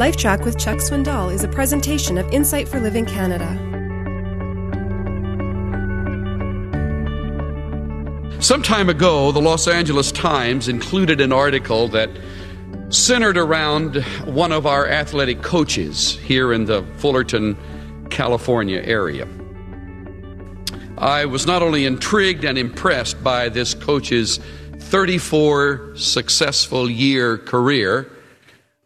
[0.00, 3.46] LifeTrac with Chuck Swindoll is a presentation of Insight for Living Canada.
[8.40, 12.08] Some time ago, the Los Angeles Times included an article that
[12.88, 17.58] centered around one of our athletic coaches here in the Fullerton,
[18.08, 19.28] California area.
[20.96, 24.40] I was not only intrigued and impressed by this coach's
[24.78, 28.10] 34 successful year career,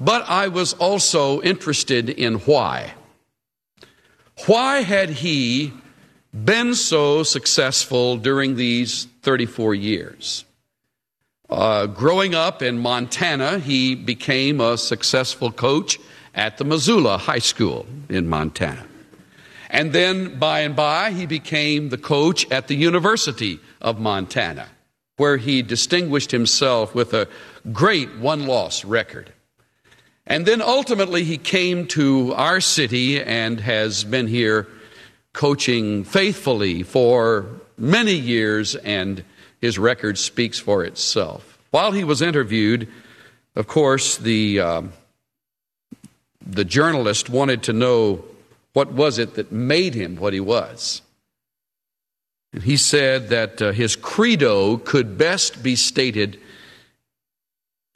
[0.00, 2.94] but I was also interested in why.
[4.46, 5.72] Why had he
[6.32, 10.44] been so successful during these 34 years?
[11.50, 15.98] Uh, growing up in Montana, he became a successful coach
[16.34, 18.86] at the Missoula High School in Montana.
[19.68, 24.68] And then by and by, he became the coach at the University of Montana,
[25.16, 27.28] where he distinguished himself with a
[27.72, 29.32] great one loss record.
[30.30, 34.68] And then ultimately, he came to our city and has been here
[35.32, 37.46] coaching faithfully for
[37.76, 39.24] many years and
[39.60, 41.58] his record speaks for itself.
[41.72, 42.86] While he was interviewed,
[43.56, 44.82] of course, the, uh,
[46.46, 48.24] the journalist wanted to know
[48.72, 51.02] what was it that made him what he was.
[52.52, 56.38] And he said that uh, his credo could best be stated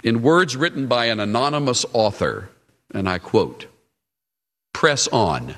[0.05, 2.51] in words written by an anonymous author,
[2.93, 3.67] and I quote
[4.73, 5.57] Press on.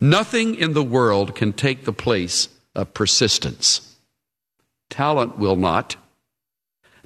[0.00, 3.96] Nothing in the world can take the place of persistence.
[4.90, 5.96] Talent will not.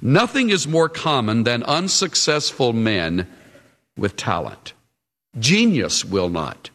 [0.01, 3.27] Nothing is more common than unsuccessful men
[3.97, 4.73] with talent.
[5.37, 6.69] Genius will not.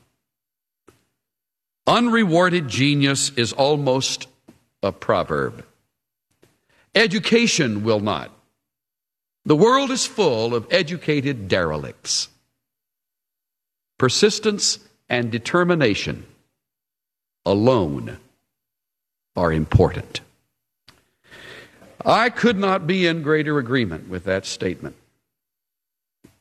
[1.87, 4.27] Unrewarded genius is almost
[4.83, 5.65] a proverb.
[6.95, 8.34] Education will not.
[9.47, 12.29] The world is full of educated derelicts.
[13.99, 14.79] Persistence
[15.09, 16.25] and determination
[17.45, 18.19] alone
[19.37, 20.21] are important.
[22.05, 24.97] I could not be in greater agreement with that statement.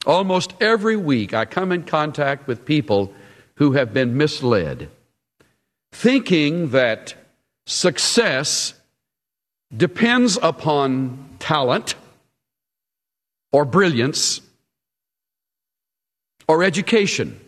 [0.05, 3.13] Almost every week, I come in contact with people
[3.55, 4.89] who have been misled,
[5.91, 7.15] thinking that
[7.65, 8.73] success
[9.75, 11.95] depends upon talent
[13.53, 14.41] or brilliance
[16.47, 17.39] or education.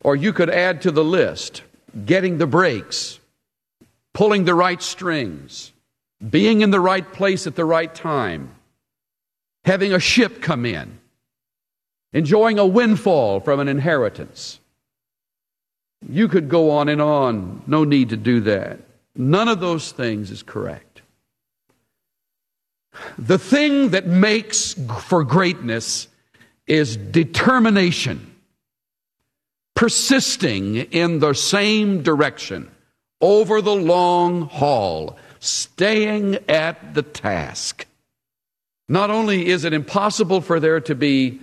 [0.00, 1.62] Or you could add to the list
[2.06, 3.20] getting the breaks,
[4.14, 5.72] pulling the right strings,
[6.30, 8.50] being in the right place at the right time,
[9.64, 10.98] having a ship come in,
[12.12, 14.58] enjoying a windfall from an inheritance.
[16.08, 17.62] You could go on and on.
[17.66, 18.80] No need to do that.
[19.14, 20.91] None of those things is correct.
[23.18, 26.08] The thing that makes for greatness
[26.66, 28.34] is determination,
[29.74, 32.70] persisting in the same direction
[33.20, 37.86] over the long haul staying at the task.
[38.88, 41.40] Not only is it impossible for there to be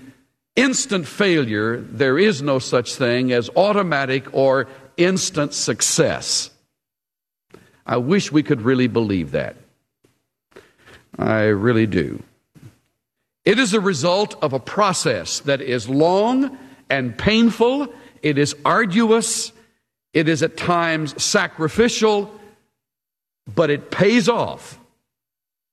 [0.56, 4.68] instant failure, there is no such thing as automatic or
[4.98, 6.52] instant success.
[7.86, 9.56] I wish we could really believe that.
[11.20, 12.24] I really do.
[13.44, 16.58] It is a result of a process that is long
[16.90, 19.52] and painful, it is arduous,
[20.14, 22.34] it is at times sacrificial,
[23.54, 24.80] but it pays off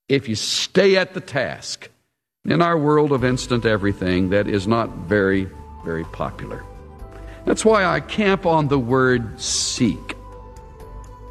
[0.09, 1.89] if you stay at the task.
[2.45, 5.49] In our world of instant everything, that is not very,
[5.85, 6.65] very popular.
[7.45, 10.17] That's why I camp on the word seek.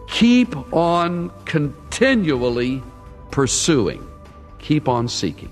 [0.08, 2.82] Keep on continually
[3.36, 4.02] pursuing,
[4.60, 5.52] keep on seeking.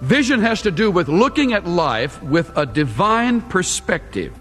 [0.00, 4.32] Vision has to do with looking at life with a divine perspective,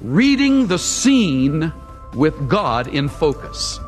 [0.00, 1.72] reading the scene
[2.12, 3.78] with God in focus.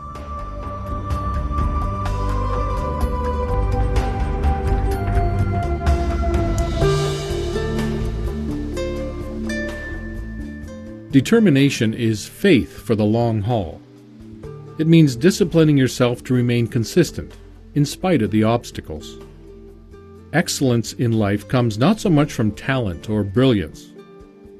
[11.10, 13.80] Determination is faith for the long haul.
[14.78, 17.34] It means disciplining yourself to remain consistent,
[17.74, 19.18] in spite of the obstacles.
[20.32, 23.92] Excellence in life comes not so much from talent or brilliance,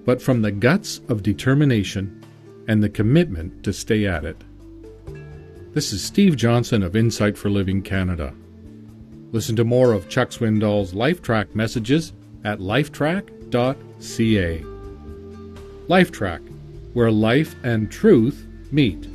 [0.04, 2.22] but from the guts of determination
[2.68, 4.36] and the commitment to stay at it.
[5.72, 8.34] This is Steve Johnson of Insight for Living Canada.
[9.32, 12.12] Listen to more of Chuck Swindoll's LifeTrac messages
[12.44, 14.58] at lifetrac.ca.
[15.88, 16.40] LifeTrac,
[16.92, 19.08] where life and truth meet.